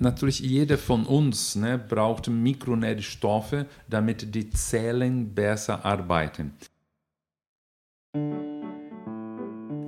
natürlich 0.00 0.40
jeder 0.40 0.78
von 0.78 1.06
uns 1.06 1.56
ne, 1.56 1.78
braucht 1.78 2.28
Mikronährstoffe, 2.28 3.66
damit 3.88 4.34
die 4.34 4.50
Zellen 4.50 5.34
besser 5.34 5.84
arbeiten. 5.84 6.54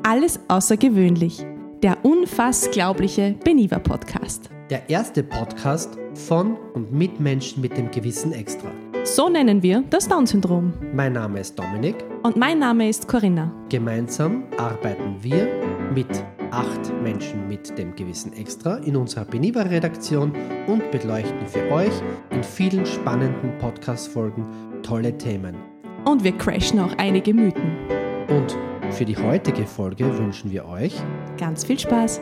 Alles 0.02 0.40
außergewöhnlich. 0.48 1.44
Der 1.82 2.04
unfassglaubliche 2.04 3.34
Beniva 3.44 3.78
Podcast. 3.78 4.50
Der 4.70 4.88
erste 4.88 5.22
Podcast 5.22 5.98
von 6.14 6.56
und 6.74 6.92
mit 6.92 7.18
Menschen 7.18 7.60
mit 7.60 7.76
dem 7.76 7.90
Gewissen 7.90 8.32
Extra. 8.32 8.70
So 9.04 9.28
nennen 9.28 9.62
wir 9.62 9.82
das 9.90 10.06
Down-Syndrom. 10.06 10.74
Mein 10.94 11.14
Name 11.14 11.40
ist 11.40 11.58
Dominik. 11.58 11.96
Und 12.22 12.36
mein 12.36 12.60
Name 12.60 12.88
ist 12.88 13.08
Corinna. 13.08 13.52
Gemeinsam 13.68 14.44
arbeiten 14.58 15.16
wir 15.22 15.48
mit 15.92 16.08
acht 16.52 16.92
Menschen 17.02 17.48
mit 17.48 17.78
dem 17.78 17.96
Gewissen 17.96 18.34
Extra 18.34 18.76
in 18.76 18.94
unserer 18.94 19.24
Beniva-Redaktion 19.24 20.32
und 20.66 20.90
beleuchten 20.90 21.46
für 21.46 21.70
euch 21.72 21.92
in 22.28 22.44
vielen 22.44 22.84
spannenden 22.84 23.56
Podcast-Folgen 23.56 24.82
tolle 24.82 25.16
Themen. 25.16 25.56
Und 26.04 26.22
wir 26.22 26.36
crashen 26.36 26.78
auch 26.80 26.92
einige 26.98 27.32
Mythen. 27.32 27.78
Und 28.28 28.58
für 28.92 29.06
die 29.06 29.16
heutige 29.16 29.66
Folge 29.66 30.04
wünschen 30.18 30.50
wir 30.50 30.66
euch 30.66 30.94
ganz 31.38 31.64
viel 31.64 31.78
Spaß. 31.78 32.20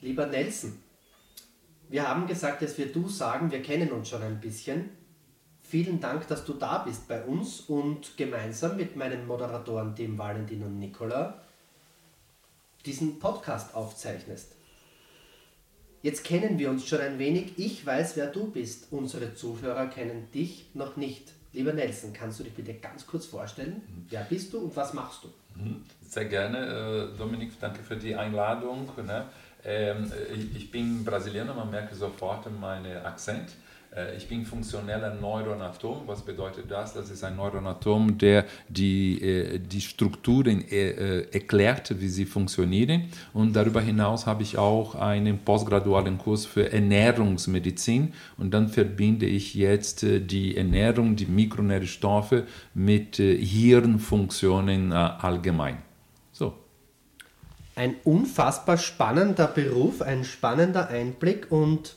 Lieber 0.00 0.26
Nelson, 0.26 0.72
wir 1.90 2.08
haben 2.08 2.26
gesagt, 2.26 2.62
dass 2.62 2.78
wir 2.78 2.90
du 2.90 3.08
sagen, 3.08 3.50
wir 3.50 3.60
kennen 3.60 3.90
uns 3.92 4.08
schon 4.08 4.22
ein 4.22 4.40
bisschen. 4.40 5.03
Vielen 5.74 5.98
Dank, 5.98 6.28
dass 6.28 6.44
du 6.44 6.52
da 6.52 6.78
bist 6.78 7.08
bei 7.08 7.24
uns 7.24 7.62
und 7.62 8.16
gemeinsam 8.16 8.76
mit 8.76 8.94
meinen 8.94 9.26
Moderatoren 9.26 9.92
dem 9.96 10.16
Valentin 10.16 10.62
und 10.62 10.78
Nicola 10.78 11.42
diesen 12.86 13.18
Podcast 13.18 13.74
aufzeichnest. 13.74 14.52
Jetzt 16.00 16.22
kennen 16.22 16.60
wir 16.60 16.70
uns 16.70 16.86
schon 16.86 17.00
ein 17.00 17.18
wenig. 17.18 17.58
Ich 17.58 17.84
weiß, 17.84 18.16
wer 18.16 18.28
du 18.28 18.52
bist. 18.52 18.92
Unsere 18.92 19.34
Zuhörer 19.34 19.88
kennen 19.88 20.30
dich 20.32 20.66
noch 20.74 20.96
nicht. 20.96 21.32
Lieber 21.52 21.72
Nelson, 21.72 22.12
kannst 22.12 22.38
du 22.38 22.44
dich 22.44 22.54
bitte 22.54 22.74
ganz 22.74 23.04
kurz 23.04 23.26
vorstellen? 23.26 23.82
Wer 24.10 24.22
bist 24.22 24.52
du 24.52 24.58
und 24.58 24.76
was 24.76 24.94
machst 24.94 25.24
du? 25.24 25.60
Mhm. 25.60 25.82
Sehr 26.08 26.26
gerne, 26.26 27.10
äh, 27.12 27.18
Dominik, 27.18 27.50
danke 27.58 27.82
für 27.82 27.96
die 27.96 28.14
Einladung. 28.14 28.88
Ne? 29.04 29.26
Ähm, 29.64 30.12
ich 30.54 30.70
bin 30.70 31.04
Brasilianer, 31.04 31.52
man 31.52 31.68
merkt 31.68 31.96
sofort 31.96 32.48
meinen 32.60 33.04
Akzent. 33.04 33.48
Äh, 33.96 34.16
ich 34.16 34.28
bin 34.28 34.44
funktioneller 34.44 35.14
Neuronatom. 35.14 36.02
Was 36.06 36.22
bedeutet 36.22 36.70
das? 36.70 36.94
Das 36.94 37.10
ist 37.10 37.24
ein 37.24 37.36
Neuronatom, 37.36 38.18
der 38.18 38.44
die, 38.68 39.20
äh, 39.20 39.58
die 39.58 39.80
Strukturen 39.80 40.66
äh, 40.68 41.22
erklärt, 41.30 42.00
wie 42.00 42.08
sie 42.08 42.26
funktionieren. 42.26 43.04
Und 43.32 43.54
darüber 43.54 43.80
hinaus 43.80 44.26
habe 44.26 44.42
ich 44.42 44.58
auch 44.58 44.94
einen 44.94 45.38
postgradualen 45.38 46.18
Kurs 46.18 46.46
für 46.46 46.72
Ernährungsmedizin. 46.72 48.12
Und 48.36 48.52
dann 48.52 48.68
verbinde 48.68 49.26
ich 49.26 49.54
jetzt 49.54 50.02
die 50.02 50.56
Ernährung, 50.56 51.16
die 51.16 51.26
Mikronährstoffe 51.26 52.42
mit 52.74 53.16
Hirnfunktionen 53.16 54.92
allgemein. 54.92 55.78
So. 56.32 56.54
Ein 57.76 57.96
unfassbar 58.04 58.78
spannender 58.78 59.46
Beruf, 59.46 60.02
ein 60.02 60.24
spannender 60.24 60.88
Einblick 60.88 61.50
und 61.50 61.96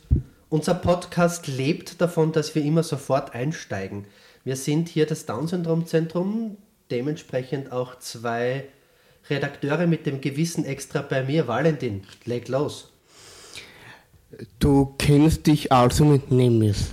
unser 0.49 0.75
Podcast 0.75 1.47
lebt 1.47 1.99
davon, 2.01 2.31
dass 2.31 2.55
wir 2.55 2.63
immer 2.63 2.83
sofort 2.83 3.35
einsteigen. 3.35 4.05
Wir 4.43 4.55
sind 4.55 4.89
hier 4.89 5.05
das 5.05 5.25
Down-Syndrom-Zentrum, 5.25 6.57
dementsprechend 6.89 7.71
auch 7.71 7.99
zwei 7.99 8.65
Redakteure 9.29 9.85
mit 9.87 10.05
dem 10.05 10.21
Gewissen 10.21 10.63
extra 10.65 11.01
bei 11.01 11.23
mir. 11.23 11.47
Valentin, 11.47 12.03
leg 12.25 12.47
los. 12.47 12.93
Du 14.59 14.93
kennst 14.97 15.47
dich 15.47 15.71
also 15.71 16.05
mit 16.05 16.31
Nemis. 16.31 16.91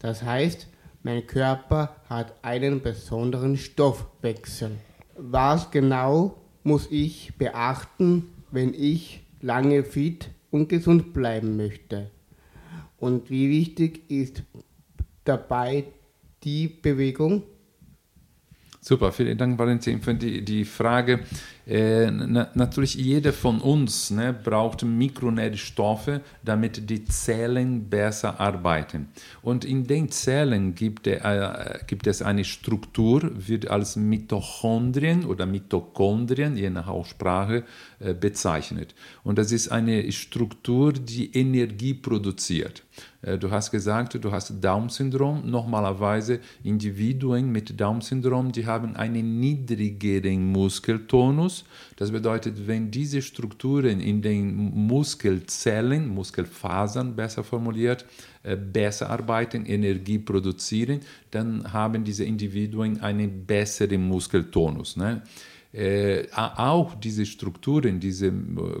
Das 0.00 0.22
heißt, 0.22 0.66
mein 1.02 1.26
Körper 1.26 1.96
hat 2.08 2.34
einen 2.42 2.82
besonderen 2.82 3.56
Stoffwechsel. 3.56 4.72
Was 5.16 5.70
genau 5.70 6.36
muss 6.64 6.88
ich 6.90 7.36
beachten, 7.38 8.32
wenn 8.50 8.74
ich 8.74 9.22
lange 9.40 9.84
fit 9.84 10.30
und 10.50 10.68
gesund 10.68 11.12
bleiben 11.12 11.56
möchte? 11.56 12.10
Und 12.98 13.30
wie 13.30 13.48
wichtig 13.50 14.10
ist 14.10 14.42
dabei 15.24 15.84
die 16.42 16.68
Bewegung? 16.68 17.42
Super, 18.82 19.12
vielen 19.12 19.36
Dank, 19.36 19.58
Valentin, 19.58 20.00
für 20.00 20.14
die, 20.14 20.42
die 20.42 20.64
Frage. 20.64 21.20
Äh, 21.66 22.10
na, 22.10 22.48
natürlich 22.54 22.94
jeder 22.94 23.34
von 23.34 23.60
uns 23.60 24.10
ne, 24.10 24.32
braucht 24.32 24.84
Mikronährstoffe, 24.84 26.20
damit 26.42 26.88
die 26.88 27.04
Zellen 27.04 27.90
besser 27.90 28.40
arbeiten. 28.40 29.10
Und 29.42 29.66
in 29.66 29.86
den 29.86 30.10
Zellen 30.10 30.74
gibt, 30.74 31.06
äh, 31.06 31.18
gibt 31.86 32.06
es 32.06 32.22
eine 32.22 32.44
Struktur, 32.44 33.30
wird 33.34 33.68
als 33.68 33.96
Mitochondrien 33.96 35.26
oder 35.26 35.44
Mitochondrien, 35.44 36.56
je 36.56 36.70
nach 36.70 36.88
Aussprache, 36.88 37.64
äh, 37.98 38.14
bezeichnet. 38.14 38.94
Und 39.22 39.36
das 39.36 39.52
ist 39.52 39.68
eine 39.68 40.10
Struktur, 40.10 40.94
die 40.94 41.36
Energie 41.38 41.92
produziert. 41.92 42.82
Äh, 43.22 43.38
du 43.38 43.50
hast 43.50 43.70
gesagt, 43.70 44.22
du 44.22 44.32
hast 44.32 44.62
Down-Syndrom. 44.62 45.48
Normalerweise 45.48 46.40
Individuen 46.62 47.50
mit 47.50 47.78
Down-Syndrom, 47.78 48.52
die 48.52 48.66
haben 48.66 48.96
einen 48.96 49.40
niedrigeren 49.40 50.50
Muskeltonus. 50.50 51.64
Das 51.96 52.10
bedeutet, 52.10 52.66
wenn 52.66 52.90
diese 52.90 53.22
Strukturen 53.22 54.00
in 54.00 54.22
den 54.22 54.54
Muskelzellen, 54.86 56.08
Muskelfasern 56.08 57.14
besser 57.14 57.44
formuliert, 57.44 58.06
äh, 58.42 58.56
besser 58.56 59.10
arbeiten, 59.10 59.66
Energie 59.66 60.18
produzieren, 60.18 61.00
dann 61.30 61.72
haben 61.72 62.04
diese 62.04 62.24
Individuen 62.24 63.00
einen 63.00 63.44
besseren 63.44 64.06
Muskeltonus. 64.08 64.96
Ne? 64.96 65.22
Äh, 65.72 66.26
auch 66.34 66.96
diese 66.96 67.24
Strukturen, 67.24 68.00
diese 68.00 68.26
äh, 68.26 68.32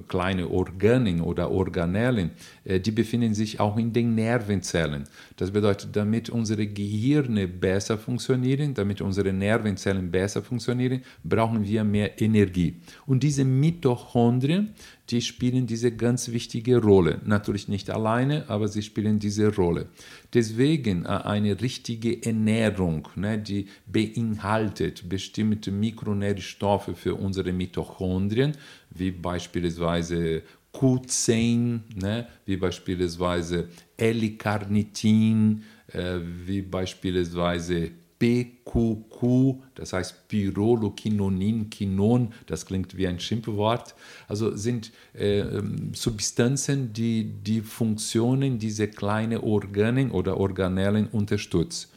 kleinen 0.08 0.46
Organen 0.46 1.20
oder 1.20 1.48
Organellen, 1.48 2.32
äh, 2.64 2.80
die 2.80 2.90
befinden 2.90 3.32
sich 3.32 3.60
auch 3.60 3.76
in 3.76 3.92
den 3.92 4.16
Nervenzellen. 4.16 5.04
Das 5.36 5.52
bedeutet, 5.52 5.94
damit 5.94 6.30
unsere 6.30 6.66
Gehirne 6.66 7.46
besser 7.46 7.96
funktionieren, 7.96 8.74
damit 8.74 9.00
unsere 9.02 9.32
Nervenzellen 9.32 10.10
besser 10.10 10.42
funktionieren, 10.42 11.02
brauchen 11.22 11.64
wir 11.64 11.84
mehr 11.84 12.20
Energie. 12.20 12.74
Und 13.06 13.22
diese 13.22 13.44
Mitochondrien, 13.44 14.70
die 15.10 15.20
spielen 15.20 15.66
diese 15.66 15.90
ganz 15.90 16.30
wichtige 16.30 16.78
Rolle. 16.78 17.20
Natürlich 17.24 17.68
nicht 17.68 17.90
alleine, 17.90 18.48
aber 18.48 18.68
sie 18.68 18.82
spielen 18.82 19.18
diese 19.18 19.54
Rolle. 19.54 19.86
Deswegen 20.32 21.04
äh, 21.04 21.08
eine 21.08 21.60
richtige 21.60 22.22
Ernährung, 22.24 23.08
ne, 23.16 23.38
die 23.38 23.66
beinhaltet 23.86 25.08
bestimmte 25.08 25.72
Mikronährstoffe 25.72 26.90
für 26.94 27.14
unsere 27.14 27.52
Mitochondrien, 27.52 28.52
wie 28.90 29.10
beispielsweise 29.10 30.42
Q10, 30.72 31.80
ne, 31.96 32.28
wie 32.46 32.56
beispielsweise 32.56 33.68
L-Carnitin, 33.96 35.64
äh, 35.88 36.18
wie 36.46 36.62
beispielsweise 36.62 37.90
PQQ, 38.20 39.56
das 39.74 39.92
heißt 39.92 40.28
Pyrrolokinonin, 40.28 41.70
Kinon, 41.70 42.32
das 42.46 42.66
klingt 42.66 42.96
wie 42.96 43.08
ein 43.08 43.18
Schimpfwort, 43.18 43.94
also 44.28 44.54
sind 44.56 44.92
äh, 45.14 45.44
Substanzen, 45.92 46.92
die 46.92 47.24
die 47.24 47.62
Funktionen 47.62 48.58
dieser 48.58 48.86
kleinen 48.86 49.40
Organe 49.40 50.12
oder 50.12 50.36
Organellen 50.36 51.08
unterstützen. 51.08 51.88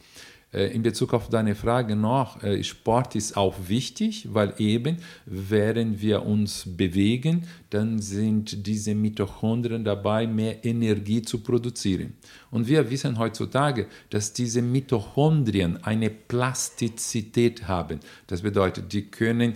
Äh, 0.54 0.68
in 0.68 0.82
Bezug 0.82 1.12
auf 1.12 1.28
deine 1.28 1.54
Frage 1.54 1.96
noch, 1.96 2.42
äh, 2.42 2.62
Sport 2.62 3.16
ist 3.16 3.36
auch 3.36 3.54
wichtig, 3.66 4.28
weil 4.32 4.54
eben, 4.58 4.98
während 5.26 6.00
wir 6.00 6.24
uns 6.24 6.64
bewegen, 6.76 7.46
dann 7.70 7.98
sind 7.98 8.66
diese 8.66 8.94
Mitochondrien 8.94 9.84
dabei, 9.84 10.26
mehr 10.28 10.64
Energie 10.64 11.22
zu 11.22 11.40
produzieren. 11.40 12.14
Und 12.52 12.68
wir 12.68 12.88
wissen 12.88 13.18
heutzutage, 13.18 13.86
dass 14.10 14.32
diese 14.32 14.62
Mitochondrien 14.62 15.82
eine 15.82 16.10
Plastizität 16.10 17.66
haben. 17.66 17.98
Das 18.28 18.42
bedeutet, 18.42 18.92
die 18.92 19.02
können, 19.10 19.54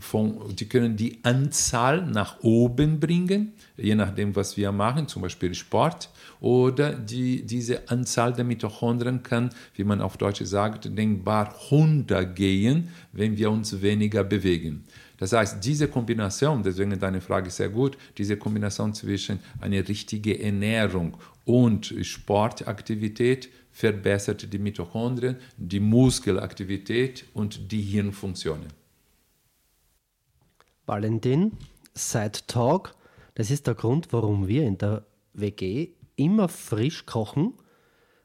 von, 0.00 0.56
die, 0.56 0.68
können 0.68 0.96
die 0.96 1.18
Anzahl 1.22 2.06
nach 2.06 2.40
oben 2.42 2.98
bringen, 2.98 3.52
je 3.76 3.94
nachdem, 3.94 4.34
was 4.34 4.56
wir 4.56 4.72
machen, 4.72 5.06
zum 5.06 5.20
Beispiel 5.20 5.54
Sport, 5.54 6.08
oder 6.40 6.94
die, 6.94 7.44
diese 7.44 7.90
Anzahl 7.90 8.32
der 8.32 8.44
Mitochondrien 8.44 9.22
kann, 9.22 9.50
wie 9.74 9.84
man 9.84 10.00
auf 10.00 10.16
Deutsch 10.16 10.42
sagt, 10.44 10.96
denkbar 10.96 11.54
runtergehen, 11.70 12.88
wenn 13.12 13.36
wir 13.36 13.50
uns 13.50 13.82
weniger 13.82 14.24
bewegen. 14.24 14.84
Das 15.18 15.32
heißt, 15.32 15.62
diese 15.62 15.88
Kombination, 15.88 16.62
deswegen 16.62 16.98
deine 16.98 17.20
Frage 17.20 17.50
sehr 17.50 17.68
gut, 17.68 17.98
diese 18.16 18.36
Kombination 18.36 18.94
zwischen 18.94 19.40
einer 19.60 19.86
richtigen 19.86 20.40
Ernährung 20.40 21.18
und 21.44 21.92
Sportaktivität 22.02 23.50
verbessert 23.72 24.52
die 24.52 24.58
Mitochondrien, 24.58 25.36
die 25.56 25.80
Muskelaktivität 25.80 27.24
und 27.34 27.70
die 27.70 27.82
Hirnfunktionen. 27.82 28.68
Valentin, 30.88 31.52
Side 31.94 32.46
Talk, 32.46 32.94
das 33.34 33.50
ist 33.50 33.66
der 33.66 33.74
Grund, 33.74 34.10
warum 34.10 34.48
wir 34.48 34.64
in 34.64 34.78
der 34.78 35.04
WG 35.34 35.90
immer 36.16 36.48
frisch 36.48 37.04
kochen, 37.04 37.52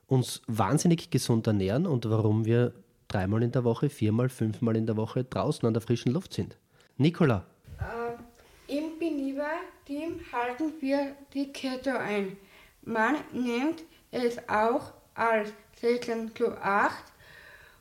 uns 0.07 0.41
wahnsinnig 0.47 1.11
gesund 1.11 1.45
ernähren 1.45 1.85
und 1.85 2.09
warum 2.09 2.45
wir 2.45 2.73
dreimal 3.09 3.43
in 3.43 3.51
der 3.51 3.65
Woche, 3.65 3.89
viermal, 3.89 4.29
fünfmal 4.29 4.77
in 4.77 4.85
der 4.85 4.95
Woche 4.95 5.25
draußen 5.25 5.67
an 5.67 5.73
der 5.73 5.81
frischen 5.81 6.13
Luft 6.13 6.33
sind. 6.33 6.57
Nicola. 6.97 7.45
Äh, 7.79 8.77
Im 8.77 8.97
Belieber-Team 8.97 10.21
halten 10.31 10.71
wir 10.79 11.17
die 11.33 11.51
Keto 11.51 11.91
ein. 11.91 12.37
Man 12.83 13.15
nennt 13.33 13.83
es 14.11 14.37
auch 14.47 14.93
als 15.15 15.51
16 15.81 16.33
zu 16.33 16.57
8. 16.57 16.95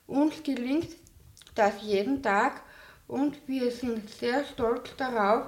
Uns 0.08 0.43
gelingt 0.43 0.96
das 1.55 1.81
jeden 1.82 2.20
Tag 2.20 2.62
und 3.12 3.37
wir 3.47 3.70
sind 3.70 4.09
sehr 4.09 4.43
stolz 4.44 4.97
darauf. 4.97 5.47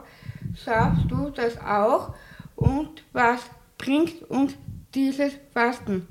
Schaffst 0.62 1.10
du 1.10 1.30
das 1.30 1.58
auch? 1.58 2.14
Und 2.54 3.02
was 3.12 3.40
bringt 3.78 4.22
uns 4.28 4.54
dieses 4.94 5.32
Fasten? 5.52 6.06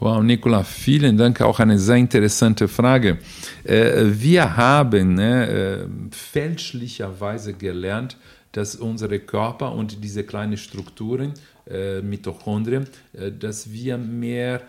Wow, 0.00 0.22
Nicola, 0.22 0.64
vielen 0.64 1.16
Dank. 1.16 1.40
Auch 1.40 1.60
eine 1.60 1.78
sehr 1.78 1.96
interessante 1.96 2.66
Frage. 2.66 3.18
Äh, 3.62 4.06
wir 4.06 4.56
haben 4.56 5.14
ne, 5.14 5.88
fälschlicherweise 6.10 7.54
gelernt, 7.54 8.16
dass 8.50 8.74
unsere 8.74 9.20
Körper 9.20 9.72
und 9.72 10.02
diese 10.02 10.24
kleinen 10.24 10.56
Strukturen, 10.56 11.34
äh, 11.70 12.00
Mitochondrien, 12.02 12.88
dass 13.38 13.70
wir 13.70 13.96
mehr 13.98 14.62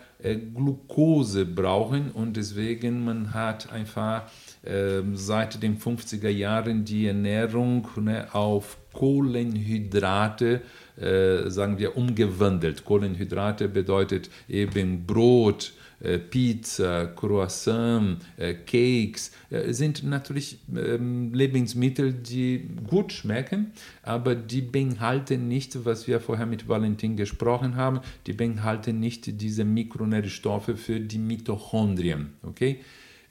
Glucose 0.54 1.46
brauchen 1.46 2.10
und 2.10 2.36
deswegen 2.36 3.04
man 3.06 3.32
hat 3.32 3.72
einfach 3.72 4.24
seit 4.62 5.62
den 5.62 5.78
50er 5.78 6.28
Jahren 6.28 6.84
die 6.84 7.06
Ernährung 7.06 7.88
ne, 7.96 8.28
auf 8.34 8.76
Kohlenhydrate 8.92 10.60
äh, 11.00 11.48
sagen 11.50 11.78
wir, 11.78 11.96
umgewandelt. 11.96 12.84
Kohlenhydrate 12.84 13.68
bedeutet 13.68 14.28
eben 14.48 15.06
Brot, 15.06 15.72
äh, 16.00 16.18
Pizza, 16.18 17.06
Croissant, 17.06 18.18
äh, 18.36 18.54
Cakes, 18.54 19.32
äh, 19.50 19.72
sind 19.72 20.02
natürlich 20.02 20.58
ähm, 20.76 21.32
Lebensmittel, 21.32 22.12
die 22.12 22.68
gut 22.86 23.12
schmecken, 23.12 23.72
aber 24.02 24.34
die 24.34 24.62
beinhalten 24.62 25.48
nicht, 25.48 25.84
was 25.84 26.06
wir 26.06 26.20
vorher 26.20 26.46
mit 26.46 26.68
Valentin 26.68 27.16
gesprochen 27.16 27.76
haben, 27.76 28.00
die 28.26 28.32
beinhalten 28.32 29.00
nicht 29.00 29.40
diese 29.40 29.64
Mikronährstoffe 29.64 30.72
für 30.76 31.00
die 31.00 31.18
Mitochondrien. 31.18 32.34
Okay? 32.42 32.80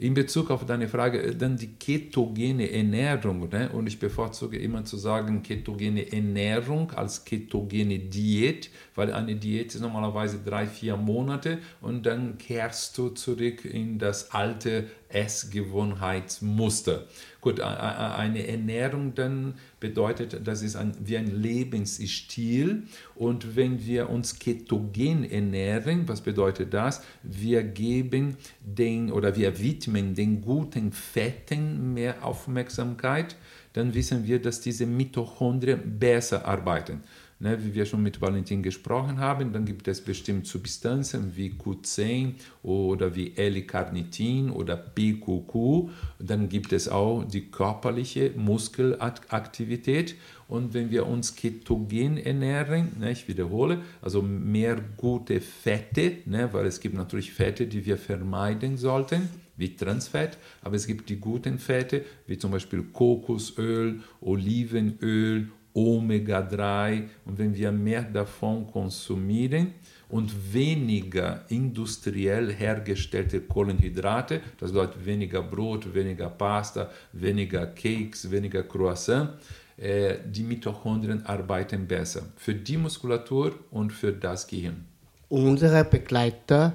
In 0.02 0.14
Bezug 0.14 0.50
auf 0.50 0.66
deine 0.66 0.88
Frage, 0.88 1.22
äh, 1.22 1.36
dann 1.36 1.58
die 1.58 1.74
ketogene 1.74 2.72
Ernährung, 2.72 3.50
ne? 3.50 3.70
und 3.74 3.86
ich 3.86 4.00
bevorzuge 4.00 4.58
immer 4.58 4.86
zu 4.86 4.96
sagen 4.96 5.44
ketogene 5.44 6.10
Ernährung 6.14 6.92
als 6.92 7.26
ketogene 7.26 8.00
Diät, 8.00 8.70
weil 8.96 9.12
eine 9.12 9.36
Diät 9.36 9.76
ist 9.76 9.82
normalerweise 9.82 10.40
drei, 10.40 10.68
vier 10.68 10.96
Monate 10.96 11.58
und 11.82 12.06
dann 12.06 12.38
kehrst 12.38 12.98
du 12.98 13.10
zurück 13.10 13.66
in 13.66 14.00
das 14.00 14.32
alte 14.32 14.88
Essgewohnheitsmuster. 15.10 17.06
Gut, 17.42 17.62
eine 17.62 18.48
Ernährung 18.48 19.16
dann 19.16 19.54
bedeutet, 19.80 20.46
das 20.46 20.62
ist 20.62 20.76
ein, 20.76 20.94
wie 21.00 21.16
ein 21.16 21.42
Lebensstil. 21.42 22.84
Und 23.16 23.56
wenn 23.56 23.86
wir 23.86 24.10
uns 24.10 24.40
ketogen 24.40 25.24
ernähren, 25.24 26.08
was 26.08 26.20
bedeutet 26.20 26.74
das? 26.74 27.02
Wir 27.24 27.64
geben 27.64 28.36
den 28.62 29.10
oder 29.10 29.38
wir 29.38 29.58
widmen 29.58 30.16
den 30.16 30.42
guten 30.42 30.92
Fetten 30.92 31.94
mehr 31.94 32.26
Aufmerksamkeit, 32.26 33.38
dann 33.72 33.94
wissen 33.94 34.28
wir, 34.28 34.42
dass 34.42 34.60
diese 34.60 34.86
Mitochondrien 34.86 35.98
besser 35.98 36.46
arbeiten. 36.46 37.04
Ne, 37.42 37.58
wie 37.64 37.74
wir 37.74 37.86
schon 37.86 38.04
mit 38.04 38.20
Valentin 38.20 38.62
gesprochen 38.62 39.22
haben, 39.22 39.54
dann 39.54 39.64
gibt 39.64 39.88
es 39.88 40.02
bestimmte 40.02 40.50
Substanzen 40.50 41.38
wie 41.38 41.52
Q10 41.52 42.34
oder 42.64 43.16
wie 43.16 43.34
L-Carnitin 43.38 44.50
oder 44.50 44.76
PQQ. 44.76 45.90
Dann 46.20 46.50
gibt 46.50 46.74
es 46.74 46.90
auch 46.90 47.24
die 47.24 47.50
körperliche 47.50 48.34
Muskelaktivität. 48.36 50.16
Und 50.50 50.74
wenn 50.74 50.92
wir 50.92 51.08
uns 51.08 51.34
ketogen 51.34 52.18
ernähren, 52.18 52.90
ne, 53.00 53.12
ich 53.12 53.30
wiederhole, 53.30 53.84
also 54.02 54.22
mehr 54.22 54.76
gute 54.98 55.40
Fette, 55.40 56.18
ne, 56.26 56.50
weil 56.52 56.66
es 56.66 56.82
gibt 56.82 56.96
natürlich 56.96 57.32
Fette, 57.32 57.68
die 57.68 57.86
wir 57.86 57.98
vermeiden 57.98 58.76
sollten, 58.76 59.30
wie 59.56 59.78
Transfett, 59.78 60.38
aber 60.62 60.76
es 60.76 60.88
gibt 60.88 61.10
die 61.10 61.22
guten 61.22 61.58
Fette, 61.58 62.04
wie 62.28 62.38
zum 62.38 62.52
Beispiel 62.52 62.84
Kokosöl, 62.92 64.02
Olivenöl 64.20 65.50
Omega-3 65.74 67.04
und 67.26 67.38
wenn 67.38 67.54
wir 67.56 67.72
mehr 67.72 68.04
davon 68.04 68.68
konsumieren 68.68 69.74
und 70.10 70.32
weniger 70.54 71.46
industriell 71.50 72.52
hergestellte 72.54 73.42
Kohlenhydrate, 73.42 74.42
das 74.58 74.72
bedeutet 74.72 75.06
weniger 75.06 75.44
Brot, 75.44 75.94
weniger 75.94 76.30
Pasta, 76.30 76.90
weniger 77.14 77.68
Cakes, 77.68 78.30
weniger 78.30 78.64
Croissant, 78.64 79.30
äh, 79.78 80.18
die 80.26 80.44
Mitochondrien 80.44 81.26
arbeiten 81.26 81.88
besser 81.88 82.24
für 82.36 82.54
die 82.54 82.78
Muskulatur 82.78 83.54
und 83.72 83.94
für 83.94 84.12
das 84.12 84.48
Gehirn. 84.48 84.86
Unsere 85.30 85.86
Begleiter 85.86 86.74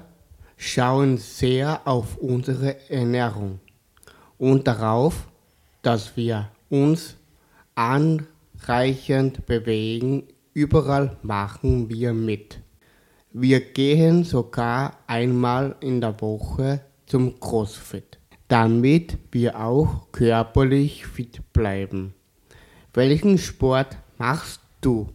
schauen 0.57 1.17
sehr 1.17 1.81
auf 1.85 2.17
unsere 2.17 2.89
Ernährung 2.89 3.59
und 4.37 4.65
darauf, 4.67 5.27
dass 5.81 6.15
wir 6.15 6.49
uns 6.69 7.15
an 7.75 8.25
reichend 8.61 9.45
bewegen, 9.45 10.23
überall 10.53 11.17
machen 11.21 11.89
wir 11.89 12.13
mit. 12.13 12.59
Wir 13.31 13.59
gehen 13.59 14.23
sogar 14.23 14.97
einmal 15.07 15.75
in 15.81 15.99
der 15.99 16.19
Woche 16.21 16.81
zum 17.05 17.39
CrossFit, 17.39 18.17
damit 18.47 19.17
wir 19.31 19.59
auch 19.59 20.11
körperlich 20.11 21.05
fit 21.05 21.41
bleiben. 21.51 22.13
Welchen 22.93 23.37
Sport 23.37 23.97
machst 24.17 24.61
du? 24.79 25.09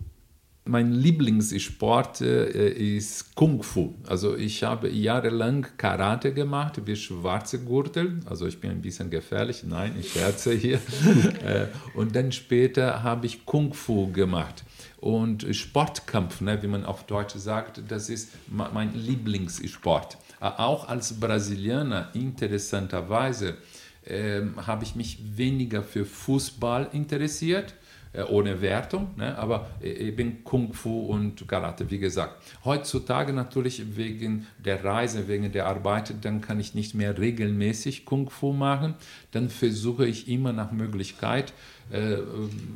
Mein 0.66 0.92
Lieblingssport 0.92 2.20
äh, 2.20 2.68
ist 2.68 3.34
Kung 3.34 3.62
Fu. 3.62 3.94
Also 4.06 4.36
ich 4.36 4.62
habe 4.62 4.90
jahrelang 4.90 5.66
Karate 5.78 6.34
gemacht, 6.34 6.82
wie 6.84 6.96
schwarze 6.96 7.64
Gürtel. 7.64 8.20
Also 8.26 8.46
ich 8.46 8.60
bin 8.60 8.70
ein 8.70 8.82
bisschen 8.82 9.08
gefährlich. 9.08 9.64
Nein, 9.64 9.96
ich 9.98 10.12
scherze 10.12 10.52
hier. 10.52 10.76
äh, 11.44 11.66
und 11.94 12.14
dann 12.14 12.30
später 12.30 13.02
habe 13.02 13.24
ich 13.24 13.46
Kung 13.46 13.72
Fu 13.72 14.12
gemacht. 14.12 14.64
Und 14.98 15.46
Sportkampf, 15.56 16.42
ne, 16.42 16.62
wie 16.62 16.66
man 16.66 16.84
auf 16.84 17.04
Deutsch 17.06 17.34
sagt, 17.36 17.80
das 17.88 18.10
ist 18.10 18.28
mein 18.48 18.94
Lieblingssport. 18.94 20.18
Auch 20.40 20.88
als 20.88 21.18
Brasilianer, 21.18 22.10
interessanterweise, 22.12 23.56
äh, 24.04 24.42
habe 24.58 24.84
ich 24.84 24.94
mich 24.94 25.18
weniger 25.36 25.82
für 25.82 26.04
Fußball 26.04 26.90
interessiert 26.92 27.72
äh, 27.72 27.79
ohne 28.28 28.60
Wertung, 28.60 29.10
ne? 29.16 29.38
aber 29.38 29.70
eben 29.80 30.42
Kung 30.42 30.72
Fu 30.72 31.06
und 31.06 31.46
Karate, 31.46 31.90
wie 31.90 31.98
gesagt. 31.98 32.42
Heutzutage 32.64 33.32
natürlich 33.32 33.96
wegen 33.96 34.46
der 34.58 34.84
Reise, 34.84 35.28
wegen 35.28 35.52
der 35.52 35.66
Arbeit, 35.66 36.14
dann 36.22 36.40
kann 36.40 36.58
ich 36.58 36.74
nicht 36.74 36.94
mehr 36.94 37.18
regelmäßig 37.18 38.04
Kung 38.04 38.28
Fu 38.28 38.52
machen. 38.52 38.94
Dann 39.30 39.48
versuche 39.48 40.06
ich 40.06 40.28
immer 40.28 40.52
nach 40.52 40.72
Möglichkeit, 40.72 41.52
äh, 41.90 42.18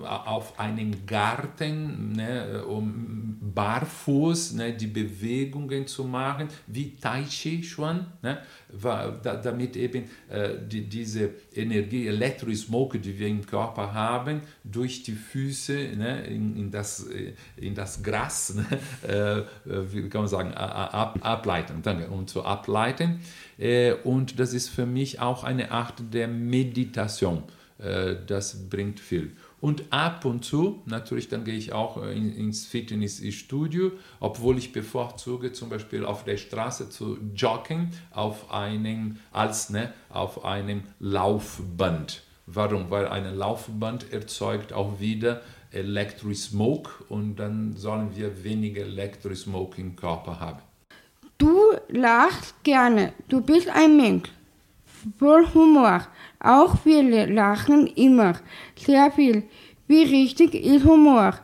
auf 0.02 0.58
einem 0.58 1.06
Garten, 1.06 2.12
ne, 2.12 2.64
um 2.64 3.38
barfuß 3.54 4.54
ne, 4.54 4.72
die 4.72 4.88
Bewegungen 4.88 5.86
zu 5.86 6.04
machen, 6.04 6.48
wie 6.66 6.96
Tai 6.96 7.22
Chi 7.22 7.62
schon, 7.62 8.06
ne, 8.22 8.38
damit 9.22 9.76
eben 9.76 10.04
äh, 10.28 10.50
die, 10.66 10.88
diese 10.88 11.30
Energie, 11.54 12.08
Elektrosmoke, 12.08 12.98
die 12.98 13.18
wir 13.18 13.28
im 13.28 13.46
Körper 13.46 13.94
haben, 13.94 14.40
durch 14.64 15.02
die 15.04 15.12
Füße 15.12 15.72
ne, 15.96 16.26
in, 16.26 16.56
in, 16.56 16.70
das, 16.70 17.06
äh, 17.06 17.34
in 17.56 17.74
das 17.74 18.02
Gras, 18.02 18.54
ne, 18.56 18.66
äh, 19.08 19.42
wie 19.92 20.08
kann 20.08 20.22
man 20.22 20.28
sagen, 20.28 20.52
ab, 20.54 21.18
ableiten, 21.20 21.82
danke, 21.82 22.08
um 22.08 22.26
zu 22.26 22.44
ableiten. 22.44 23.20
Äh, 23.58 23.92
und 23.92 24.40
das 24.40 24.52
ist 24.52 24.68
für 24.68 24.86
mich 24.86 25.20
auch 25.20 25.44
eine 25.44 25.70
Art 25.70 25.94
der 26.12 26.26
Meditation. 26.28 27.44
Äh, 27.78 28.16
das 28.26 28.68
bringt 28.68 29.00
viel. 29.00 29.32
Und 29.60 29.84
ab 29.90 30.24
und 30.24 30.44
zu, 30.44 30.82
natürlich, 30.86 31.28
dann 31.28 31.44
gehe 31.44 31.56
ich 31.56 31.72
auch 31.72 32.02
äh, 32.02 32.12
ins 32.12 32.66
Fitnessstudio, 32.66 33.92
obwohl 34.20 34.58
ich 34.58 34.72
bevorzuge, 34.72 35.52
zum 35.52 35.70
Beispiel 35.70 36.04
auf 36.04 36.24
der 36.24 36.36
Straße 36.36 36.90
zu 36.90 37.18
joggen, 37.34 37.90
auf 38.10 38.52
einem, 38.52 39.18
als 39.32 39.70
ne, 39.70 39.92
auf 40.08 40.44
einem 40.44 40.82
Laufband. 41.00 42.22
Warum? 42.46 42.90
Weil 42.90 43.08
ein 43.08 43.34
Laufband 43.34 44.12
erzeugt 44.12 44.72
auch 44.72 45.00
wieder 45.00 45.40
Electric 45.72 46.34
Smoke 46.34 46.90
und 47.08 47.36
dann 47.36 47.74
sollen 47.76 48.14
wir 48.14 48.44
weniger 48.44 48.82
Electric 48.82 49.34
Smoke 49.34 49.80
im 49.80 49.96
Körper 49.96 50.38
haben. 50.38 50.60
Du 51.38 51.72
lachst 51.88 52.54
gerne. 52.62 53.12
Du 53.28 53.40
bist 53.40 53.68
ein 53.68 53.96
Mensch. 53.96 54.30
Voll 55.18 55.46
Humor. 55.54 56.06
Auch 56.40 56.84
wir 56.84 57.26
lachen 57.26 57.86
immer. 57.88 58.34
Sehr 58.76 59.10
viel. 59.10 59.44
Wie 59.86 60.02
richtig 60.02 60.54
ist 60.54 60.84
Humor 60.84 61.34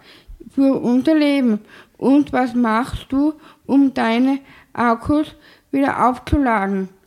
für 0.55 0.75
unser 0.75 1.15
Leben? 1.15 1.61
Und 1.99 2.33
was 2.33 2.55
machst 2.55 3.07
du, 3.11 3.35
um 3.67 3.93
deine 3.93 4.39
Akkus 4.73 5.35
wieder 5.71 6.09
aufzuladen? 6.09 6.89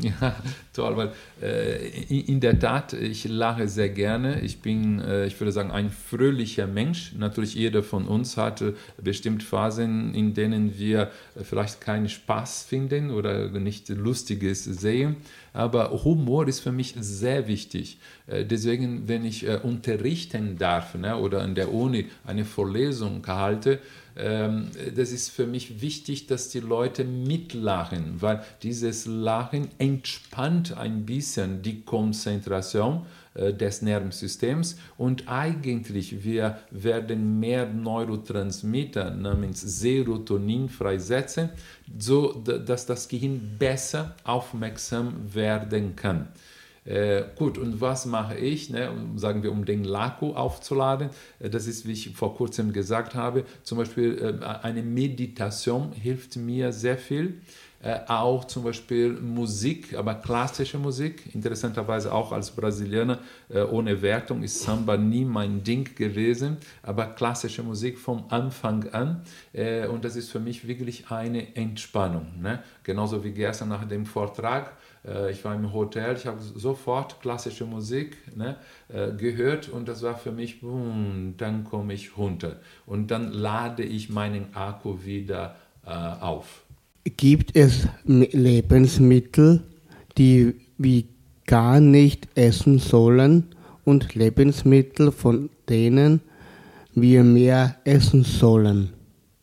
Ja, 0.00 0.34
toll, 0.76 0.96
weil 0.96 1.12
äh, 1.42 1.88
in 2.08 2.40
der 2.40 2.58
Tat, 2.58 2.92
ich 2.92 3.24
lache 3.24 3.68
sehr 3.68 3.88
gerne. 3.88 4.40
Ich 4.40 4.60
bin, 4.60 5.00
äh, 5.00 5.26
ich 5.26 5.38
würde 5.40 5.52
sagen, 5.52 5.70
ein 5.70 5.90
fröhlicher 5.90 6.66
Mensch. 6.66 7.12
Natürlich, 7.18 7.54
jeder 7.54 7.82
von 7.82 8.06
uns 8.06 8.36
hatte 8.36 8.74
bestimmt 9.02 9.42
Phasen, 9.42 10.14
in 10.14 10.34
denen 10.34 10.78
wir 10.78 11.10
äh, 11.34 11.42
vielleicht 11.42 11.80
keinen 11.80 12.08
Spaß 12.08 12.64
finden 12.64 13.10
oder 13.10 13.48
nicht 13.48 13.88
Lustiges 13.88 14.64
sehen. 14.64 15.16
Aber 15.52 16.04
Humor 16.04 16.46
ist 16.46 16.60
für 16.60 16.72
mich 16.72 16.94
sehr 17.00 17.48
wichtig. 17.48 17.98
Äh, 18.26 18.44
deswegen, 18.44 19.08
wenn 19.08 19.24
ich 19.24 19.46
äh, 19.48 19.58
unterrichten 19.62 20.58
darf 20.58 20.94
ne, 20.94 21.16
oder 21.16 21.42
an 21.42 21.54
der 21.54 21.72
Uni 21.72 22.06
eine 22.26 22.44
Vorlesung 22.44 23.26
halte, 23.26 23.80
ähm, 24.18 24.68
das 24.94 25.12
ist 25.12 25.30
für 25.30 25.46
mich 25.46 25.82
wichtig, 25.82 26.26
dass 26.26 26.48
die 26.48 26.60
Leute 26.60 27.04
mitlachen, 27.04 28.16
weil 28.20 28.42
dieses 28.62 29.06
Lachen 29.06 29.68
entspannt 29.78 30.65
ein 30.72 31.04
bisschen 31.06 31.62
die 31.62 31.82
Konzentration 31.82 33.06
äh, 33.34 33.52
des 33.52 33.82
Nervensystems 33.82 34.76
und 34.96 35.28
eigentlich 35.28 36.24
wir 36.24 36.58
werden 36.70 37.38
mehr 37.38 37.66
Neurotransmitter 37.66 39.10
namens 39.10 39.60
Serotonin 39.60 40.68
freisetzen, 40.68 41.50
so 41.98 42.32
dass 42.32 42.86
das 42.86 43.08
Gehirn 43.08 43.56
besser 43.58 44.14
aufmerksam 44.24 45.34
werden 45.34 45.96
kann. 45.96 46.28
Äh, 46.86 47.24
gut, 47.34 47.58
und 47.58 47.80
was 47.80 48.06
mache 48.06 48.36
ich, 48.36 48.70
ne, 48.70 48.90
sagen 49.16 49.42
wir, 49.42 49.50
um 49.50 49.64
den 49.64 49.84
Laku 49.84 50.32
aufzuladen? 50.34 51.10
Äh, 51.40 51.50
das 51.50 51.66
ist, 51.66 51.86
wie 51.86 51.92
ich 51.92 52.14
vor 52.14 52.34
kurzem 52.36 52.72
gesagt 52.72 53.14
habe, 53.14 53.44
zum 53.62 53.78
Beispiel 53.78 54.38
äh, 54.40 54.44
eine 54.44 54.82
Meditation 54.82 55.92
hilft 55.92 56.36
mir 56.36 56.72
sehr 56.72 56.96
viel. 56.96 57.40
Äh, 57.82 58.00
auch 58.08 58.46
zum 58.46 58.64
Beispiel 58.64 59.12
Musik, 59.12 59.94
aber 59.94 60.14
klassische 60.14 60.78
Musik. 60.78 61.34
Interessanterweise 61.34 62.12
auch 62.12 62.32
als 62.32 62.50
Brasilianer, 62.50 63.18
äh, 63.50 63.60
ohne 63.60 64.00
Wertung 64.00 64.42
ist 64.42 64.60
Samba 64.62 64.96
nie 64.96 65.24
mein 65.26 65.62
Ding 65.62 65.94
gewesen, 65.94 66.56
aber 66.82 67.06
klassische 67.06 67.62
Musik 67.62 67.98
vom 67.98 68.24
Anfang 68.30 68.88
an. 68.92 69.22
Äh, 69.52 69.86
und 69.88 70.04
das 70.04 70.16
ist 70.16 70.30
für 70.30 70.40
mich 70.40 70.66
wirklich 70.66 71.10
eine 71.10 71.54
Entspannung. 71.54 72.26
Ne? 72.40 72.62
Genauso 72.82 73.22
wie 73.22 73.32
gestern 73.32 73.68
nach 73.68 73.86
dem 73.86 74.06
Vortrag 74.06 74.72
ich 75.30 75.44
war 75.44 75.54
im 75.54 75.72
Hotel, 75.72 76.16
ich 76.16 76.26
habe 76.26 76.38
sofort 76.40 77.20
klassische 77.20 77.64
Musik 77.64 78.16
ne, 78.36 78.56
äh, 78.88 79.12
gehört 79.12 79.68
und 79.68 79.88
das 79.88 80.02
war 80.02 80.16
für 80.16 80.32
mich, 80.32 80.60
boom, 80.60 81.34
dann 81.36 81.64
komme 81.64 81.94
ich 81.94 82.16
runter 82.16 82.60
und 82.86 83.10
dann 83.10 83.30
lade 83.32 83.82
ich 83.82 84.08
meinen 84.08 84.54
Akku 84.54 85.04
wieder 85.04 85.56
äh, 85.84 85.90
auf. 85.90 86.62
Gibt 87.16 87.54
es 87.54 87.86
Lebensmittel, 88.04 89.62
die 90.18 90.54
wir 90.76 91.04
gar 91.46 91.80
nicht 91.80 92.28
essen 92.34 92.78
sollen 92.78 93.54
und 93.84 94.14
Lebensmittel, 94.16 95.12
von 95.12 95.50
denen 95.68 96.20
wir 96.94 97.22
mehr 97.22 97.76
essen 97.84 98.24
sollen? 98.24 98.92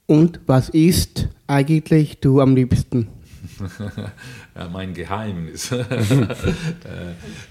Und 0.05 0.41
was 0.45 0.67
isst 0.69 1.29
eigentlich 1.47 2.19
du 2.19 2.41
am 2.41 2.55
liebsten? 2.55 3.07
mein 4.71 4.93
Geheimnis. 4.93 5.71
äh, 5.71 5.85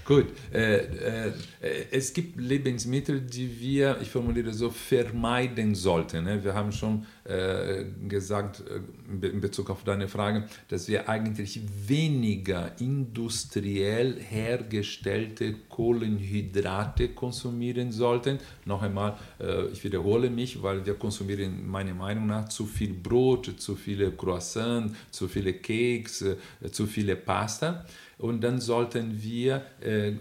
gut, 0.05 0.27
äh, 0.53 0.75
äh, 0.75 1.31
es 1.91 2.13
gibt 2.13 2.39
Lebensmittel, 2.39 3.21
die 3.21 3.59
wir, 3.59 3.97
ich 4.01 4.09
formuliere 4.09 4.53
so, 4.53 4.69
vermeiden 4.69 5.75
sollten. 5.75 6.23
Ne? 6.23 6.43
Wir 6.43 6.53
haben 6.53 6.71
schon 6.71 7.05
äh, 7.25 7.85
gesagt, 8.07 8.63
in 9.21 9.41
Bezug 9.41 9.69
auf 9.69 9.83
deine 9.83 10.07
Frage, 10.07 10.45
dass 10.69 10.87
wir 10.87 11.09
eigentlich 11.09 11.61
weniger 11.87 12.71
industriell 12.79 14.19
hergestellte 14.19 15.55
Kohlenhydrate 15.69 17.09
konsumieren 17.09 17.91
sollten. 17.91 18.39
Noch 18.65 18.81
einmal, 18.81 19.17
ich 19.71 19.83
wiederhole 19.83 20.29
mich, 20.29 20.61
weil 20.61 20.85
wir 20.85 20.95
konsumieren 20.95 21.67
meiner 21.67 21.93
Meinung 21.93 22.27
nach 22.27 22.49
zu 22.49 22.65
viel 22.65 22.93
Brot, 22.93 23.53
zu 23.57 23.75
viele 23.75 24.11
Croissants, 24.11 24.97
zu 25.11 25.27
viele 25.27 25.53
Kekse, 25.53 26.37
zu 26.71 26.87
viele 26.93 27.15
Pasta. 27.15 27.85
Und 28.19 28.41
dann 28.41 28.61
sollten 28.61 29.21
wir, 29.21 29.63
äh, 29.81 30.13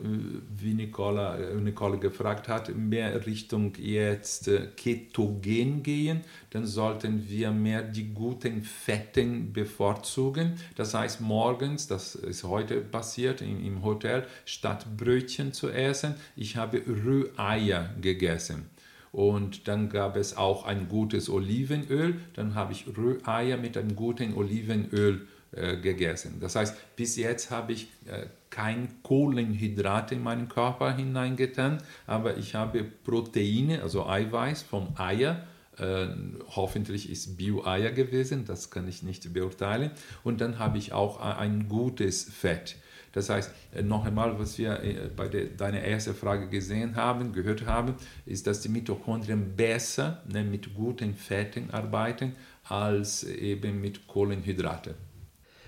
wie 0.57 0.75
Nicola, 0.75 1.39
äh, 1.39 1.55
Nicola 1.55 1.97
gefragt 1.97 2.49
hat, 2.49 2.75
mehr 2.75 3.27
Richtung 3.27 3.75
jetzt 3.79 4.49
äh, 4.49 4.69
Ketogen 4.77 5.83
gehen. 5.83 6.23
Dann 6.51 6.67
sollten 6.67 7.29
wir 7.29 7.53
mehr 7.53 7.83
die 7.83 8.13
guten 8.13 8.63
Fetten 8.63 9.53
bevorzugen. 9.53 10.55
Das 10.75 10.95
heißt, 10.95 11.21
morgens, 11.21 11.87
das 11.87 12.15
ist 12.17 12.45
heute 12.45 12.81
passiert 12.81 13.41
im, 13.41 13.85
Hotel, 13.85 14.27
statt 14.47 14.87
Brötchen 14.97 15.53
zu 15.53 15.71
essen, 15.71 16.15
ich 16.35 16.57
habe 16.57 16.83
Rühreier 16.87 17.91
gegessen. 18.01 18.67
Und 19.13 19.69
dann 19.69 19.91
gab 19.91 20.17
es 20.17 20.37
auch 20.37 20.65
ein 20.65 20.89
gutes 20.89 21.29
Olivenöl. 21.29 22.17
Dann 22.35 22.55
habe 22.55 22.73
ich 22.73 22.87
Rühreier 22.97 23.59
mit 23.59 23.77
einem 23.77 23.95
guten 23.95 24.35
Olivenöl 24.35 25.29
gegessen. 25.53 26.39
Das 26.41 26.57
heißt, 26.57 26.97
bis 26.97 27.17
jetzt 27.17 27.51
habe 27.51 27.73
ich 27.73 27.89
äh, 28.07 28.27
kein 28.49 29.03
Kohlenhydrate 29.03 30.15
in 30.15 30.23
meinen 30.23 30.49
Körper 30.49 30.95
hineingetan, 30.95 31.79
aber 32.07 32.37
ich 32.39 32.55
habe 32.55 32.85
Proteine, 32.85 33.83
also 33.83 34.07
Eiweiß 34.07 34.63
vom 34.63 34.95
Eier. 34.97 35.47
Äh, 35.79 36.09
hoffentlich 36.49 37.11
ist 37.11 37.37
Bio-Eier 37.37 37.93
gewesen, 37.93 38.45
das 38.45 38.71
kann 38.71 38.87
ich 38.89 39.03
nicht 39.03 39.33
beurteilen. 39.33 39.91
Und 40.23 40.41
dann 40.41 40.59
habe 40.59 40.79
ich 40.79 40.93
auch 40.93 41.21
ein 41.21 41.69
gutes 41.69 42.25
Fett. 42.25 42.77
Das 43.13 43.29
heißt, 43.29 43.53
äh, 43.75 43.83
noch 43.83 44.05
einmal, 44.05 44.39
was 44.39 44.59
wir 44.59 44.83
äh, 44.83 45.11
bei 45.15 45.29
der, 45.29 45.47
deiner 45.47 45.81
ersten 45.81 46.15
Frage 46.15 46.49
gesehen 46.49 46.97
haben, 46.97 47.33
gehört 47.33 47.67
haben, 47.67 47.95
ist, 48.27 48.47
dass 48.47 48.61
die 48.61 48.69
Mitochondrien 48.69 49.55
besser 49.55 50.23
ne, 50.31 50.45
mit 50.45 50.75
guten 50.75 51.15
Fetten 51.15 51.71
arbeiten 51.71 52.35
als 52.65 53.25
eben 53.25 53.81
mit 53.81 54.07
Kohlenhydraten. 54.07 55.12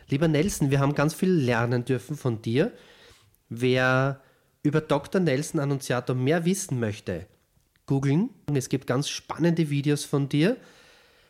Lieber 0.08 0.28
Nelson, 0.28 0.70
wir 0.70 0.80
haben 0.80 0.94
ganz 0.94 1.14
viel 1.14 1.30
lernen 1.30 1.84
dürfen 1.84 2.16
von 2.16 2.42
dir. 2.42 2.72
Wer 3.48 4.20
über 4.62 4.80
Dr. 4.80 5.20
Nelson 5.20 5.60
Annunziato 5.60 6.14
mehr 6.14 6.44
wissen 6.44 6.80
möchte, 6.80 7.26
googeln. 7.86 8.30
Es 8.52 8.68
gibt 8.68 8.86
ganz 8.86 9.08
spannende 9.08 9.70
Videos 9.70 10.04
von 10.04 10.28
dir, 10.28 10.56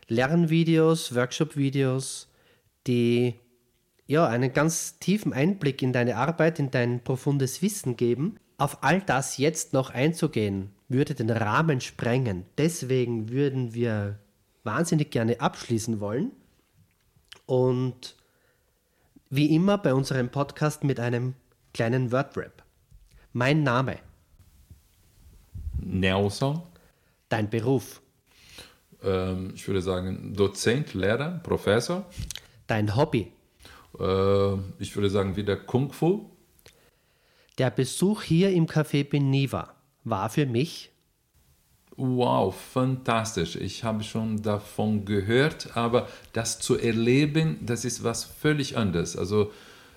Lernvideos, 0.08 1.14
Workshop-Videos, 1.14 2.28
die 2.86 3.34
ja 4.06 4.26
einen 4.26 4.52
ganz 4.52 4.98
tiefen 4.98 5.32
Einblick 5.32 5.82
in 5.82 5.92
deine 5.92 6.16
Arbeit, 6.16 6.58
in 6.58 6.70
dein 6.70 7.02
profundes 7.02 7.62
Wissen 7.62 7.96
geben. 7.96 8.36
Auf 8.56 8.82
all 8.82 9.00
das 9.00 9.38
jetzt 9.38 9.72
noch 9.72 9.90
einzugehen, 9.90 10.70
würde 10.88 11.14
den 11.14 11.30
Rahmen 11.30 11.80
sprengen. 11.80 12.44
Deswegen 12.56 13.30
würden 13.30 13.74
wir 13.74 14.20
wahnsinnig 14.62 15.10
gerne 15.10 15.40
abschließen 15.40 16.00
wollen. 16.00 16.32
Und 17.46 18.14
wie 19.34 19.52
immer 19.52 19.78
bei 19.78 19.92
unserem 19.92 20.28
Podcast 20.28 20.84
mit 20.84 21.00
einem 21.00 21.34
kleinen 21.72 22.12
Wordrap. 22.12 22.62
Mein 23.32 23.64
Name. 23.64 23.98
Nelson. 25.80 26.62
Dein 27.28 27.50
Beruf. 27.50 28.00
Ähm, 29.02 29.50
ich 29.56 29.66
würde 29.66 29.82
sagen 29.82 30.34
Dozent, 30.34 30.94
Lehrer, 30.94 31.40
Professor. 31.42 32.06
Dein 32.68 32.94
Hobby. 32.94 33.32
Äh, 33.98 34.54
ich 34.78 34.94
würde 34.94 35.10
sagen 35.10 35.34
wieder 35.34 35.56
Kung 35.56 35.92
Fu. 35.92 36.30
Der 37.58 37.70
Besuch 37.70 38.22
hier 38.22 38.52
im 38.52 38.66
Café 38.66 39.02
Beniva 39.02 39.74
war 40.04 40.30
für 40.30 40.46
mich 40.46 40.92
Wow, 41.96 42.54
fantastisch. 42.54 43.54
Ich 43.56 43.84
habe 43.84 44.02
schon 44.02 44.42
davon 44.42 45.04
gehört, 45.04 45.76
aber 45.76 46.08
das 46.32 46.58
zu 46.58 46.76
erleben, 46.76 47.58
das 47.64 47.84
ist 47.84 48.02
was 48.02 48.24
völlig 48.24 48.76
anderes. 48.76 49.16
Also 49.16 49.52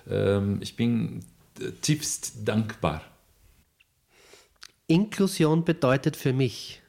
ähm, 0.08 0.58
ich 0.60 0.76
bin 0.76 1.24
tiefst 1.82 2.46
dankbar. 2.46 3.02
Inklusion 4.86 5.64
bedeutet 5.64 6.16
für 6.16 6.32
mich, 6.32 6.80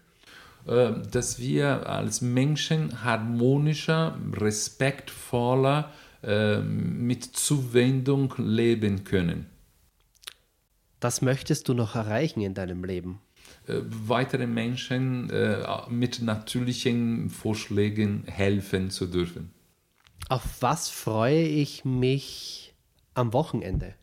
äh, 0.68 0.92
dass 1.12 1.40
wir 1.40 1.90
als 1.90 2.22
Menschen 2.22 3.04
harmonischer, 3.04 4.18
respektvoller, 4.34 5.92
äh, 6.22 6.60
mit 6.60 7.24
Zuwendung 7.24 8.34
leben 8.38 9.04
können. 9.06 9.48
Das 11.00 11.22
möchtest 11.22 11.68
du 11.68 11.74
noch 11.74 11.96
erreichen 11.96 12.42
in 12.42 12.54
deinem 12.54 12.84
Leben? 12.84 13.22
Äh, 13.70 13.82
weitere 14.08 14.48
Menschen 14.48 15.30
äh, 15.30 15.64
mit 15.90 16.22
natürlichen 16.22 17.30
Vorschlägen 17.30 18.24
helfen 18.26 18.90
zu 18.90 19.06
dürfen. 19.06 19.52
Auf 20.28 20.62
was 20.62 20.90
freue 20.90 21.44
ich 21.44 21.86
mich 21.86 22.74
am 23.14 23.32
Wochenende? 23.34 23.94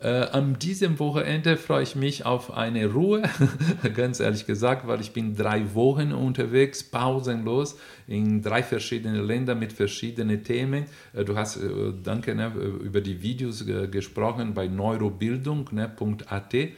Äh, 0.00 0.08
an 0.08 0.58
diesem 0.58 0.98
Wochenende 1.00 1.56
freue 1.56 1.82
ich 1.82 1.96
mich 1.96 2.24
auf 2.24 2.52
eine 2.52 2.86
Ruhe, 2.86 3.22
ganz 3.94 4.20
ehrlich 4.20 4.46
gesagt, 4.46 4.86
weil 4.86 5.00
ich 5.00 5.12
bin 5.12 5.36
drei 5.36 5.74
Wochen 5.74 6.12
unterwegs, 6.12 6.84
pausenlos, 6.84 7.76
in 8.06 8.40
drei 8.40 8.62
verschiedene 8.62 9.20
Länder 9.20 9.54
mit 9.56 9.72
verschiedenen 9.72 10.44
Themen. 10.44 10.86
Äh, 11.12 11.24
du 11.24 11.36
hast, 11.36 11.56
äh, 11.56 11.92
danke, 12.02 12.34
ne, 12.34 12.52
über 12.54 13.00
die 13.00 13.20
Videos 13.22 13.66
gesprochen 13.90 14.54
bei 14.54 14.68
neurobildung.at. 14.68 16.52
Ne, 16.54 16.68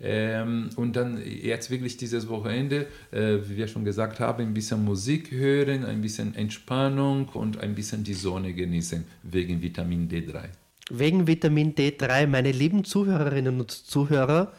ähm, 0.00 0.70
und 0.76 0.96
dann 0.96 1.20
jetzt 1.24 1.70
wirklich 1.70 1.96
dieses 1.96 2.28
Wochenende, 2.28 2.86
äh, 3.10 3.38
wie 3.44 3.56
wir 3.56 3.68
schon 3.68 3.84
gesagt 3.84 4.20
haben, 4.20 4.42
ein 4.42 4.54
bisschen 4.54 4.84
Musik 4.84 5.30
hören, 5.30 5.84
ein 5.84 6.00
bisschen 6.00 6.34
Entspannung 6.34 7.28
und 7.30 7.58
ein 7.60 7.74
bisschen 7.74 8.04
die 8.04 8.14
Sonne 8.14 8.52
genießen 8.52 9.04
wegen 9.22 9.62
Vitamin 9.62 10.08
D3 10.08 10.48
wegen 10.90 11.26
Vitamin 11.26 11.74
D3, 11.74 12.26
meine 12.26 12.52
lieben 12.52 12.84
Zuhörerinnen 12.84 13.60
und 13.60 13.70
Zuhörer, 13.70 14.52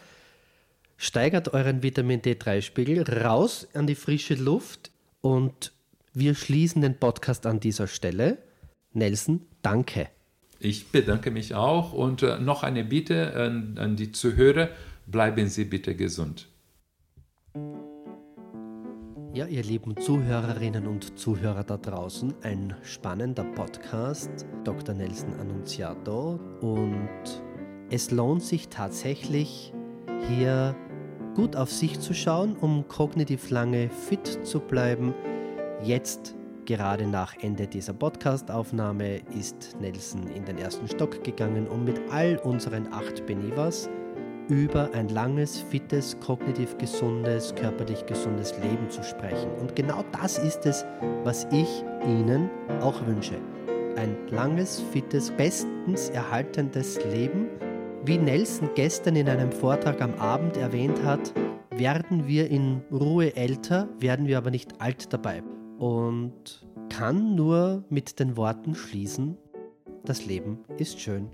steigert 0.98 1.54
euren 1.54 1.82
Vitamin 1.82 2.22
D3-Spiegel 2.22 3.04
raus 3.04 3.68
an 3.74 3.88
die 3.88 3.96
frische 3.96 4.36
Luft 4.36 4.92
und 5.22 5.72
wir 6.14 6.36
schließen 6.36 6.82
den 6.82 6.98
Podcast 6.98 7.46
an 7.46 7.60
dieser 7.60 7.88
Stelle. 7.88 8.38
Nelson, 8.94 9.42
danke. 9.62 10.10
Ich 10.60 10.92
bedanke 10.92 11.32
mich 11.32 11.56
auch 11.56 11.94
und 11.94 12.22
äh, 12.22 12.40
noch 12.40 12.64
eine 12.64 12.84
Bitte 12.84 13.34
an, 13.36 13.78
an 13.78 13.96
die 13.96 14.12
Zuhörer, 14.12 14.70
bleiben 15.12 15.48
Sie 15.48 15.66
bitte 15.66 15.96
gesund. 15.96 16.48
Ja, 19.34 19.46
ihr 19.46 19.64
lieben 19.64 19.96
Zuhörerinnen 19.96 20.88
und 20.88 21.18
Zuhörer 21.20 21.64
da 21.64 21.78
draußen, 21.78 22.34
ein 22.42 22.76
spannender 22.82 23.44
Podcast, 23.44 24.30
Dr. 24.64 24.96
Nelson 24.96 25.34
Annunziato. 25.40 26.40
Und 26.62 27.44
es 27.90 28.12
lohnt 28.12 28.44
sich 28.44 28.70
tatsächlich, 28.70 29.72
hier 30.28 30.76
gut 31.36 31.56
auf 31.56 31.72
sich 31.72 32.00
zu 32.00 32.14
schauen, 32.14 32.56
um 32.58 32.88
kognitiv 32.88 33.50
lange 33.50 33.90
fit 33.90 34.46
zu 34.46 34.60
bleiben. 34.60 35.14
Jetzt, 35.84 36.36
gerade 36.66 37.08
nach 37.08 37.36
Ende 37.40 37.68
dieser 37.68 37.94
Podcastaufnahme, 37.94 39.22
ist 39.38 39.78
Nelson 39.80 40.28
in 40.28 40.44
den 40.46 40.58
ersten 40.58 40.88
Stock 40.88 41.24
gegangen, 41.24 41.68
um 41.68 41.86
mit 41.86 42.02
all 42.12 42.38
unseren 42.40 42.92
acht 42.92 43.26
Benivas 43.28 43.90
über 44.50 44.92
ein 44.94 45.10
langes, 45.10 45.60
fittes, 45.60 46.20
kognitiv 46.20 46.78
gesundes, 46.78 47.54
körperlich 47.56 48.06
gesundes 48.08 48.54
Leben 48.58 48.90
zu 48.90 49.04
sprechen. 49.04 49.52
Und 49.60 49.76
genau 49.76 50.04
das 50.12 50.40
ist 50.40 50.66
es, 50.66 50.86
was 51.24 51.48
ich 51.52 51.84
Ihnen 52.04 52.50
auch 52.82 53.06
wünsche. 53.06 53.36
Ein 53.96 54.18
langes, 54.30 54.82
fittes, 54.92 55.32
bestens 55.32 56.10
erhaltendes 56.10 57.00
Leben. 57.06 57.48
Wie 58.06 58.18
Nelson 58.18 58.70
gestern 58.76 59.16
in 59.16 59.30
einem 59.30 59.52
Vortrag 59.52 60.02
am 60.02 60.16
Abend 60.16 60.58
erwähnt 60.58 61.04
hat, 61.04 61.34
werden 61.70 62.28
wir 62.28 62.50
in 62.50 62.82
Ruhe 62.92 63.36
älter, 63.36 63.88
werden 64.00 64.26
wir 64.26 64.38
aber 64.38 64.52
nicht 64.52 64.82
alt 64.82 65.14
dabei. 65.14 65.44
Und 65.78 66.68
kann 66.90 67.36
nur 67.36 67.84
mit 67.90 68.20
den 68.20 68.36
Worten 68.36 68.74
schließen, 68.74 69.38
das 70.04 70.26
Leben 70.26 70.60
ist 70.78 71.00
schön. 71.00 71.30